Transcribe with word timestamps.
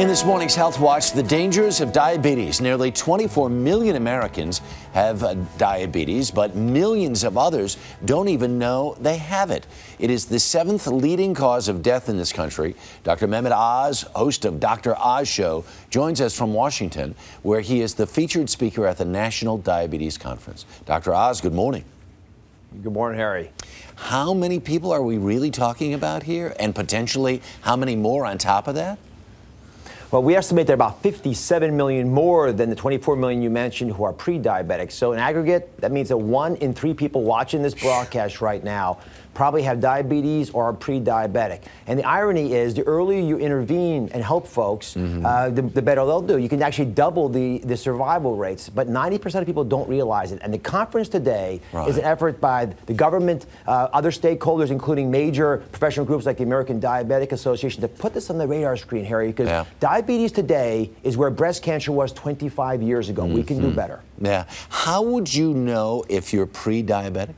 In 0.00 0.08
this 0.08 0.24
morning's 0.24 0.54
Health 0.54 0.80
Watch, 0.80 1.12
the 1.12 1.22
dangers 1.22 1.82
of 1.82 1.92
diabetes. 1.92 2.58
Nearly 2.58 2.90
24 2.90 3.50
million 3.50 3.96
Americans 3.96 4.62
have 4.94 5.20
diabetes, 5.58 6.30
but 6.30 6.56
millions 6.56 7.22
of 7.22 7.36
others 7.36 7.76
don't 8.06 8.28
even 8.28 8.58
know 8.58 8.96
they 8.98 9.18
have 9.18 9.50
it. 9.50 9.66
It 9.98 10.08
is 10.08 10.24
the 10.24 10.40
seventh 10.40 10.86
leading 10.86 11.34
cause 11.34 11.68
of 11.68 11.82
death 11.82 12.08
in 12.08 12.16
this 12.16 12.32
country. 12.32 12.76
Dr. 13.04 13.28
Mehmet 13.28 13.52
Oz, 13.52 14.06
host 14.14 14.46
of 14.46 14.58
Dr. 14.58 14.96
Oz 14.96 15.28
Show, 15.28 15.66
joins 15.90 16.22
us 16.22 16.34
from 16.34 16.54
Washington, 16.54 17.14
where 17.42 17.60
he 17.60 17.82
is 17.82 17.92
the 17.92 18.06
featured 18.06 18.48
speaker 18.48 18.86
at 18.86 18.96
the 18.96 19.04
National 19.04 19.58
Diabetes 19.58 20.16
Conference. 20.16 20.64
Dr. 20.86 21.12
Oz, 21.12 21.42
good 21.42 21.52
morning. 21.52 21.84
Good 22.82 22.94
morning, 22.94 23.18
Harry. 23.18 23.50
How 23.96 24.32
many 24.32 24.60
people 24.60 24.92
are 24.92 25.02
we 25.02 25.18
really 25.18 25.50
talking 25.50 25.92
about 25.92 26.22
here? 26.22 26.56
And 26.58 26.74
potentially, 26.74 27.42
how 27.60 27.76
many 27.76 27.96
more 27.96 28.24
on 28.24 28.38
top 28.38 28.66
of 28.66 28.76
that? 28.76 28.98
Well, 30.10 30.24
we 30.24 30.34
estimate 30.34 30.66
there 30.66 30.74
are 30.74 30.82
about 30.82 31.02
57 31.04 31.76
million 31.76 32.12
more 32.12 32.50
than 32.50 32.68
the 32.68 32.74
24 32.74 33.14
million 33.14 33.42
you 33.42 33.48
mentioned 33.48 33.92
who 33.92 34.02
are 34.02 34.12
pre-diabetic. 34.12 34.90
So 34.90 35.12
in 35.12 35.20
aggregate, 35.20 35.80
that 35.80 35.92
means 35.92 36.08
that 36.08 36.16
one 36.16 36.56
in 36.56 36.74
three 36.74 36.94
people 36.94 37.22
watching 37.22 37.62
this 37.62 37.74
broadcast 37.74 38.40
right 38.40 38.64
now 38.64 38.98
probably 39.34 39.62
have 39.62 39.80
diabetes 39.80 40.50
or 40.50 40.64
are 40.64 40.72
pre-diabetic. 40.72 41.62
And 41.86 41.98
the 41.98 42.04
irony 42.04 42.54
is, 42.54 42.74
the 42.74 42.82
earlier 42.82 43.20
you 43.20 43.38
intervene 43.38 44.10
and 44.12 44.22
help 44.22 44.46
folks, 44.46 44.94
mm-hmm. 44.94 45.24
uh, 45.24 45.50
the, 45.50 45.62
the, 45.62 45.82
better 45.82 46.04
they'll 46.04 46.20
do. 46.20 46.38
You 46.38 46.48
can 46.48 46.62
actually 46.62 46.90
double 46.90 47.28
the, 47.28 47.58
the 47.58 47.76
survival 47.76 48.36
rates, 48.36 48.68
but 48.68 48.88
90% 48.88 49.40
of 49.40 49.46
people 49.46 49.64
don't 49.64 49.88
realize 49.88 50.32
it. 50.32 50.40
And 50.42 50.52
the 50.52 50.58
conference 50.58 51.08
today 51.08 51.60
right. 51.72 51.88
is 51.88 51.96
an 51.96 52.04
effort 52.04 52.40
by 52.40 52.66
the 52.86 52.94
government, 52.94 53.46
uh, 53.66 53.88
other 53.92 54.10
stakeholders, 54.10 54.70
including 54.70 55.10
major 55.10 55.58
professional 55.72 56.06
groups 56.06 56.26
like 56.26 56.36
the 56.36 56.44
American 56.44 56.80
Diabetic 56.80 57.32
Association, 57.32 57.80
to 57.82 57.88
put 57.88 58.14
this 58.14 58.30
on 58.30 58.38
the 58.38 58.46
radar 58.46 58.76
screen, 58.76 59.04
Harry, 59.04 59.28
because 59.28 59.48
yeah. 59.48 59.64
diabetes 59.78 60.32
today 60.32 60.90
is 61.02 61.16
where 61.16 61.30
breast 61.30 61.62
cancer 61.62 61.92
was 61.92 62.12
25 62.12 62.82
years 62.82 63.08
ago. 63.08 63.22
Mm-hmm. 63.22 63.34
We 63.34 63.42
can 63.42 63.60
do 63.60 63.66
mm-hmm. 63.68 63.76
better. 63.76 64.00
Yeah. 64.20 64.44
How 64.68 65.02
would 65.02 65.32
you 65.32 65.54
know 65.54 66.04
if 66.08 66.32
you're 66.32 66.46
pre-diabetic? 66.46 67.34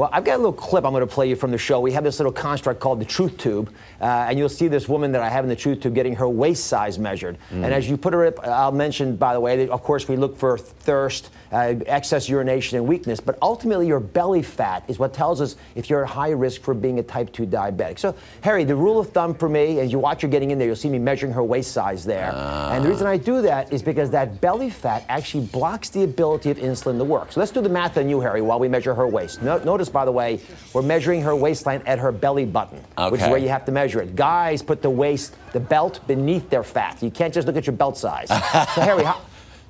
Well, 0.00 0.08
I've 0.14 0.24
got 0.24 0.36
a 0.36 0.38
little 0.38 0.54
clip 0.54 0.86
I'm 0.86 0.92
going 0.92 1.06
to 1.06 1.14
play 1.14 1.28
you 1.28 1.36
from 1.36 1.50
the 1.50 1.58
show. 1.58 1.78
We 1.78 1.92
have 1.92 2.04
this 2.04 2.18
little 2.18 2.32
construct 2.32 2.80
called 2.80 3.02
the 3.02 3.04
truth 3.04 3.36
tube, 3.36 3.70
uh, 4.00 4.06
and 4.30 4.38
you'll 4.38 4.48
see 4.48 4.66
this 4.66 4.88
woman 4.88 5.12
that 5.12 5.20
I 5.20 5.28
have 5.28 5.44
in 5.44 5.50
the 5.50 5.56
truth 5.56 5.82
tube 5.82 5.94
getting 5.94 6.16
her 6.16 6.26
waist 6.26 6.68
size 6.68 6.98
measured. 6.98 7.36
Mm. 7.50 7.64
And 7.64 7.66
as 7.66 7.86
you 7.86 7.98
put 7.98 8.14
her 8.14 8.24
up, 8.24 8.42
I'll 8.42 8.72
mention, 8.72 9.16
by 9.16 9.34
the 9.34 9.40
way, 9.40 9.58
that 9.58 9.68
of 9.70 9.82
course 9.82 10.08
we 10.08 10.16
look 10.16 10.38
for 10.38 10.56
thirst, 10.56 11.28
uh, 11.52 11.74
excess 11.84 12.30
urination, 12.30 12.78
and 12.78 12.86
weakness, 12.86 13.20
but 13.20 13.36
ultimately 13.42 13.88
your 13.88 14.00
belly 14.00 14.40
fat 14.40 14.84
is 14.88 14.98
what 14.98 15.12
tells 15.12 15.42
us 15.42 15.56
if 15.74 15.90
you're 15.90 16.04
at 16.04 16.08
high 16.08 16.30
risk 16.30 16.62
for 16.62 16.72
being 16.72 16.98
a 16.98 17.02
type 17.02 17.30
2 17.34 17.44
diabetic. 17.44 17.98
So, 17.98 18.14
Harry, 18.40 18.64
the 18.64 18.76
rule 18.76 18.98
of 18.98 19.10
thumb 19.10 19.34
for 19.34 19.50
me, 19.50 19.80
as 19.80 19.92
you 19.92 19.98
watch 19.98 20.22
her 20.22 20.28
getting 20.28 20.50
in 20.50 20.58
there, 20.58 20.66
you'll 20.66 20.76
see 20.76 20.88
me 20.88 20.98
measuring 20.98 21.32
her 21.32 21.44
waist 21.44 21.72
size 21.72 22.06
there. 22.06 22.32
Uh. 22.32 22.70
And 22.72 22.82
the 22.82 22.88
reason 22.88 23.06
I 23.06 23.18
do 23.18 23.42
that 23.42 23.70
is 23.70 23.82
because 23.82 24.10
that 24.12 24.40
belly 24.40 24.70
fat 24.70 25.04
actually 25.10 25.44
blocks 25.48 25.90
the 25.90 26.04
ability 26.04 26.50
of 26.50 26.56
insulin 26.56 26.96
to 26.96 27.04
work. 27.04 27.32
So 27.32 27.40
let's 27.40 27.52
do 27.52 27.60
the 27.60 27.68
math 27.68 27.98
on 27.98 28.08
you, 28.08 28.18
Harry, 28.20 28.40
while 28.40 28.58
we 28.58 28.66
measure 28.66 28.94
her 28.94 29.06
waist. 29.06 29.42
No, 29.42 29.58
notice 29.58 29.89
by 29.92 30.04
the 30.04 30.12
way, 30.12 30.40
we're 30.72 30.82
measuring 30.82 31.22
her 31.22 31.34
waistline 31.34 31.82
at 31.86 31.98
her 31.98 32.12
belly 32.12 32.44
button, 32.44 32.82
okay. 32.96 33.10
which 33.10 33.20
is 33.20 33.28
where 33.28 33.38
you 33.38 33.48
have 33.48 33.64
to 33.66 33.72
measure 33.72 34.00
it. 34.00 34.16
Guys 34.16 34.62
put 34.62 34.82
the 34.82 34.90
waist, 34.90 35.36
the 35.52 35.60
belt 35.60 36.00
beneath 36.06 36.48
their 36.50 36.62
fat. 36.62 37.02
You 37.02 37.10
can't 37.10 37.32
just 37.32 37.46
look 37.46 37.56
at 37.56 37.66
your 37.66 37.76
belt 37.76 37.98
size. 37.98 38.28
so, 38.74 38.80
Harry, 38.80 39.04
how, 39.04 39.20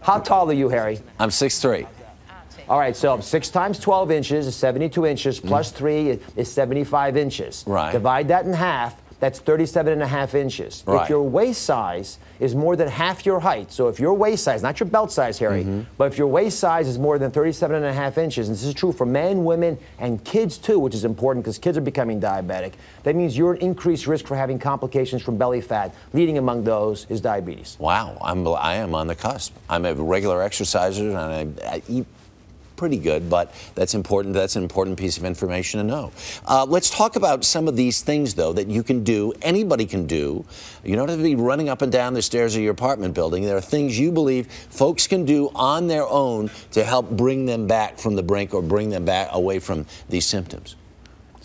how 0.00 0.18
tall 0.18 0.50
are 0.50 0.54
you, 0.54 0.68
Harry? 0.68 1.00
I'm 1.18 1.30
6'3". 1.30 1.86
All 2.68 2.80
right, 2.80 2.96
so 2.96 3.20
6 3.20 3.50
times 3.50 3.78
12 3.78 4.10
inches 4.10 4.46
is 4.48 4.56
72 4.56 5.06
inches, 5.06 5.38
plus 5.38 5.70
mm. 5.70 5.76
3 5.76 6.18
is 6.34 6.50
75 6.50 7.16
inches. 7.16 7.62
Right. 7.66 7.92
Divide 7.92 8.26
that 8.28 8.44
in 8.44 8.52
half, 8.52 9.00
that's 9.18 9.38
37 9.40 9.92
and 9.92 10.02
a 10.02 10.06
half 10.06 10.34
inches. 10.34 10.84
Right. 10.86 11.02
If 11.02 11.08
your 11.08 11.22
waist 11.22 11.62
size 11.62 12.18
is 12.38 12.54
more 12.54 12.76
than 12.76 12.88
half 12.88 13.24
your 13.24 13.40
height, 13.40 13.72
so 13.72 13.88
if 13.88 13.98
your 13.98 14.14
waist 14.14 14.44
size, 14.44 14.62
not 14.62 14.78
your 14.78 14.88
belt 14.88 15.10
size, 15.10 15.38
Harry, 15.38 15.62
mm-hmm. 15.62 15.82
but 15.96 16.12
if 16.12 16.18
your 16.18 16.26
waist 16.26 16.58
size 16.58 16.86
is 16.86 16.98
more 16.98 17.18
than 17.18 17.30
37 17.30 17.76
and 17.76 17.84
a 17.84 17.92
half 17.92 18.18
inches, 18.18 18.48
and 18.48 18.56
this 18.56 18.64
is 18.64 18.74
true 18.74 18.92
for 18.92 19.06
men, 19.06 19.44
women, 19.44 19.78
and 19.98 20.22
kids 20.24 20.58
too, 20.58 20.78
which 20.78 20.94
is 20.94 21.04
important 21.04 21.44
because 21.44 21.58
kids 21.58 21.78
are 21.78 21.82
becoming 21.82 22.20
diabetic, 22.20 22.74
that 23.04 23.16
means 23.16 23.36
you're 23.36 23.54
at 23.54 23.62
increased 23.62 24.06
risk 24.06 24.26
for 24.26 24.36
having 24.36 24.58
complications 24.58 25.22
from 25.22 25.36
belly 25.36 25.60
fat. 25.60 25.94
Leading 26.12 26.38
among 26.38 26.64
those 26.64 27.06
is 27.08 27.20
diabetes. 27.20 27.76
Wow, 27.78 28.18
I'm, 28.20 28.46
I 28.48 28.74
am 28.74 28.94
on 28.94 29.06
the 29.06 29.14
cusp. 29.14 29.54
I'm 29.68 29.84
a 29.84 29.94
regular 29.94 30.42
exerciser 30.42 31.08
and 31.08 31.58
I, 31.62 31.74
I 31.76 31.82
eat 31.88 32.06
pretty 32.76 32.98
good, 32.98 33.28
but 33.30 33.54
that's 33.74 33.94
important. 33.94 34.34
That's 34.34 34.56
an 34.56 34.62
important 34.62 34.98
piece 34.98 35.16
of 35.16 35.24
information 35.24 35.80
to 35.80 35.86
know. 35.86 36.12
Uh, 36.46 36.64
let's 36.68 36.90
talk 36.90 37.16
about 37.16 37.44
some 37.44 37.68
of 37.68 37.76
these 37.76 38.02
things, 38.02 38.34
though, 38.34 38.52
that 38.52 38.68
you 38.68 38.82
can 38.82 39.04
do, 39.04 39.32
anybody 39.42 39.86
can 39.86 40.06
do. 40.06 40.44
You 40.84 40.96
don't 40.96 41.08
have 41.08 41.18
to 41.18 41.24
be 41.24 41.34
running 41.34 41.68
up 41.68 41.82
and 41.82 41.90
down 41.90 42.14
the 42.14 42.22
stairs 42.22 42.54
of 42.54 42.62
your 42.62 42.72
apartment 42.72 43.14
building. 43.14 43.44
There 43.44 43.56
are 43.56 43.60
things 43.60 43.98
you 43.98 44.12
believe 44.12 44.46
folks 44.70 45.06
can 45.06 45.24
do 45.24 45.50
on 45.54 45.86
their 45.86 46.06
own 46.06 46.50
to 46.72 46.84
help 46.84 47.10
bring 47.10 47.46
them 47.46 47.66
back 47.66 47.98
from 47.98 48.14
the 48.14 48.22
brink 48.22 48.54
or 48.54 48.62
bring 48.62 48.90
them 48.90 49.04
back 49.04 49.28
away 49.32 49.58
from 49.58 49.86
these 50.08 50.26
symptoms. 50.26 50.76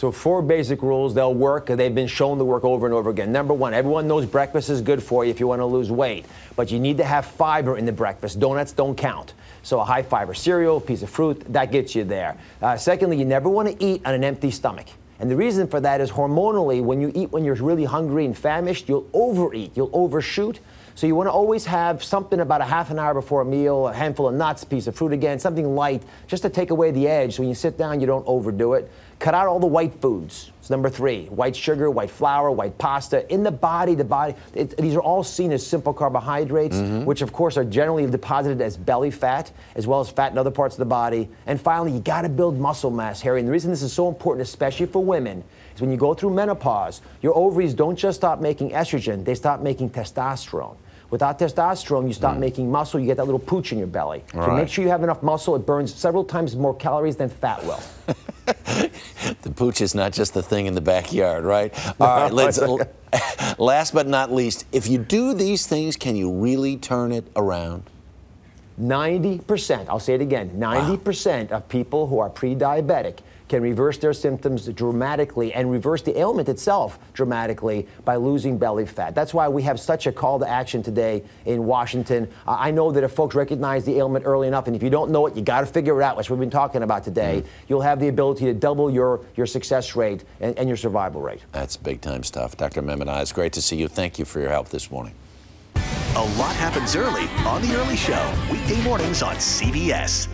So 0.00 0.10
four 0.10 0.40
basic 0.40 0.80
rules, 0.80 1.12
they'll 1.12 1.34
work. 1.34 1.66
They've 1.66 1.94
been 1.94 2.06
shown 2.06 2.38
to 2.38 2.44
work 2.44 2.64
over 2.64 2.86
and 2.86 2.94
over 2.94 3.10
again. 3.10 3.32
Number 3.32 3.52
one, 3.52 3.74
everyone 3.74 4.08
knows 4.08 4.24
breakfast 4.24 4.70
is 4.70 4.80
good 4.80 5.02
for 5.02 5.26
you 5.26 5.30
if 5.30 5.38
you 5.40 5.46
want 5.46 5.60
to 5.60 5.66
lose 5.66 5.90
weight, 5.90 6.24
but 6.56 6.72
you 6.72 6.80
need 6.80 6.96
to 6.96 7.04
have 7.04 7.26
fiber 7.26 7.76
in 7.76 7.84
the 7.84 7.92
breakfast. 7.92 8.40
Donuts 8.40 8.72
don't 8.72 8.96
count. 8.96 9.34
So 9.62 9.80
a 9.80 9.84
high 9.84 10.02
fiber 10.02 10.34
cereal, 10.34 10.80
piece 10.80 11.02
of 11.02 11.10
fruit, 11.10 11.44
that 11.52 11.70
gets 11.72 11.94
you 11.94 12.04
there. 12.04 12.36
Uh, 12.62 12.76
secondly, 12.76 13.18
you 13.18 13.24
never 13.24 13.48
want 13.48 13.68
to 13.68 13.84
eat 13.84 14.04
on 14.06 14.14
an 14.14 14.24
empty 14.24 14.50
stomach. 14.50 14.86
And 15.18 15.30
the 15.30 15.36
reason 15.36 15.68
for 15.68 15.80
that 15.80 16.00
is 16.00 16.10
hormonally, 16.10 16.82
when 16.82 17.00
you 17.00 17.12
eat 17.14 17.30
when 17.30 17.44
you're 17.44 17.54
really 17.56 17.84
hungry 17.84 18.24
and 18.24 18.36
famished, 18.36 18.88
you'll 18.88 19.06
overeat, 19.12 19.72
you'll 19.76 19.90
overshoot. 19.92 20.60
So 20.94 21.06
you 21.06 21.14
want 21.14 21.28
to 21.28 21.32
always 21.32 21.66
have 21.66 22.02
something 22.02 22.40
about 22.40 22.62
a 22.62 22.64
half 22.64 22.90
an 22.90 22.98
hour 22.98 23.14
before 23.14 23.42
a 23.42 23.44
meal, 23.44 23.88
a 23.88 23.92
handful 23.92 24.28
of 24.28 24.34
nuts, 24.34 24.62
a 24.62 24.66
piece 24.66 24.86
of 24.86 24.96
fruit 24.96 25.12
again, 25.12 25.38
something 25.38 25.74
light, 25.74 26.02
just 26.26 26.42
to 26.42 26.50
take 26.50 26.70
away 26.70 26.90
the 26.90 27.06
edge. 27.06 27.36
So 27.36 27.42
when 27.42 27.48
you 27.48 27.54
sit 27.54 27.76
down, 27.76 28.00
you 28.00 28.06
don't 28.06 28.26
overdo 28.26 28.74
it. 28.74 28.90
Cut 29.18 29.34
out 29.34 29.46
all 29.46 29.60
the 29.60 29.66
white 29.66 29.94
foods. 30.00 30.50
It's 30.60 30.68
number 30.68 30.90
three. 30.90 31.24
White 31.26 31.56
sugar, 31.56 31.90
white 31.90 32.10
flour, 32.10 32.50
white 32.50 32.76
pasta. 32.76 33.30
In 33.32 33.42
the 33.42 33.50
body, 33.50 33.94
the 33.94 34.04
body, 34.04 34.34
it, 34.52 34.76
these 34.76 34.94
are 34.94 35.00
all 35.00 35.24
seen 35.24 35.52
as 35.52 35.66
simple 35.66 35.94
carbohydrates, 35.94 36.76
mm-hmm. 36.76 37.06
which 37.06 37.22
of 37.22 37.32
course 37.32 37.56
are 37.56 37.64
generally 37.64 38.06
deposited 38.06 38.60
as 38.60 38.76
belly 38.76 39.10
fat, 39.10 39.50
as 39.74 39.86
well 39.86 40.00
as 40.00 40.10
fat 40.10 40.32
in 40.32 40.38
other 40.38 40.50
parts 40.50 40.74
of 40.74 40.80
the 40.80 40.84
body. 40.84 41.30
And 41.46 41.58
finally, 41.58 41.92
you 41.92 42.00
got 42.00 42.22
to 42.22 42.28
build 42.28 42.58
muscle 42.58 42.90
mass, 42.90 43.22
Harry. 43.22 43.40
And 43.40 43.48
the 43.48 43.52
reason 43.52 43.70
this 43.70 43.80
is 43.80 43.92
so 43.92 44.06
important, 44.08 44.46
especially 44.46 44.86
for 44.86 45.02
women, 45.02 45.42
is 45.74 45.80
when 45.80 45.90
you 45.90 45.96
go 45.96 46.12
through 46.12 46.30
menopause, 46.30 47.00
your 47.22 47.34
ovaries 47.34 47.72
don't 47.72 47.96
just 47.96 48.18
stop 48.20 48.40
making 48.40 48.72
estrogen, 48.72 49.24
they 49.24 49.34
stop 49.34 49.60
making 49.60 49.90
testosterone. 49.90 50.76
Without 51.10 51.38
testosterone, 51.40 52.06
you 52.06 52.12
stop 52.12 52.36
mm. 52.36 52.40
making 52.40 52.70
muscle, 52.70 53.00
you 53.00 53.06
get 53.06 53.16
that 53.16 53.24
little 53.24 53.40
pooch 53.40 53.72
in 53.72 53.78
your 53.78 53.88
belly. 53.88 54.22
so 54.32 54.38
right. 54.38 54.56
make 54.56 54.68
sure 54.68 54.84
you 54.84 54.90
have 54.90 55.02
enough 55.02 55.22
muscle. 55.22 55.56
It 55.56 55.66
burns 55.66 55.92
several 55.92 56.24
times 56.24 56.54
more 56.54 56.74
calories 56.74 57.16
than 57.16 57.28
fat 57.28 57.64
will. 57.64 57.80
pooch 59.60 59.82
is 59.82 59.94
not 59.94 60.10
just 60.10 60.32
the 60.32 60.42
thing 60.42 60.64
in 60.64 60.74
the 60.74 60.80
backyard, 60.80 61.44
right? 61.44 61.70
All 62.00 62.22
right, 62.22 62.32
let's. 62.32 62.58
last 63.58 63.92
but 63.92 64.06
not 64.06 64.32
least, 64.32 64.64
if 64.72 64.88
you 64.88 64.96
do 64.96 65.34
these 65.34 65.66
things, 65.66 65.96
can 65.96 66.16
you 66.16 66.32
really 66.32 66.78
turn 66.78 67.12
it 67.12 67.30
around? 67.36 67.82
90%, 68.80 69.86
I'll 69.90 70.00
say 70.00 70.14
it 70.14 70.22
again, 70.22 70.48
90% 70.58 71.50
wow. 71.50 71.56
of 71.58 71.68
people 71.68 72.06
who 72.06 72.20
are 72.20 72.30
pre 72.30 72.54
diabetic 72.54 73.18
can 73.50 73.62
reverse 73.62 73.98
their 73.98 74.14
symptoms 74.14 74.66
dramatically 74.68 75.52
and 75.52 75.70
reverse 75.70 76.00
the 76.02 76.16
ailment 76.18 76.48
itself 76.48 76.98
dramatically 77.12 77.86
by 78.04 78.16
losing 78.16 78.56
belly 78.56 78.86
fat. 78.86 79.14
That's 79.14 79.34
why 79.34 79.48
we 79.48 79.62
have 79.64 79.78
such 79.78 80.06
a 80.06 80.12
call 80.12 80.38
to 80.38 80.48
action 80.48 80.82
today 80.82 81.22
in 81.44 81.66
Washington. 81.66 82.28
Uh, 82.46 82.56
I 82.58 82.70
know 82.70 82.92
that 82.92 83.04
if 83.04 83.12
folks 83.12 83.34
recognize 83.34 83.84
the 83.84 83.98
ailment 83.98 84.24
early 84.24 84.48
enough, 84.48 84.68
and 84.68 84.76
if 84.76 84.82
you 84.82 84.88
don't 84.88 85.10
know 85.10 85.26
it, 85.26 85.34
you 85.34 85.42
got 85.42 85.60
to 85.60 85.66
figure 85.66 86.00
it 86.00 86.04
out, 86.04 86.16
which 86.16 86.30
we've 86.30 86.38
been 86.38 86.48
talking 86.48 86.82
about 86.82 87.04
today, 87.04 87.42
mm. 87.42 87.46
you'll 87.68 87.80
have 87.80 87.98
the 87.98 88.08
ability 88.08 88.44
to 88.46 88.54
double 88.54 88.88
your, 88.90 89.20
your 89.36 89.46
success 89.46 89.96
rate 89.96 90.24
and, 90.40 90.56
and 90.56 90.68
your 90.68 90.76
survival 90.76 91.20
rate. 91.20 91.40
That's 91.50 91.76
big 91.76 92.00
time 92.00 92.22
stuff. 92.22 92.56
Dr. 92.56 92.82
Mehmet 92.82 93.20
It's 93.20 93.32
great 93.32 93.52
to 93.54 93.62
see 93.62 93.76
you. 93.76 93.88
Thank 93.88 94.18
you 94.18 94.24
for 94.24 94.40
your 94.40 94.50
help 94.50 94.68
this 94.68 94.90
morning. 94.90 95.14
A 95.74 96.24
lot 96.38 96.54
happens 96.54 96.94
early 96.94 97.26
on 97.46 97.62
The 97.62 97.74
Early 97.76 97.96
Show, 97.96 98.32
weekday 98.50 98.80
mornings 98.82 99.22
on 99.22 99.36
CBS. 99.36 100.28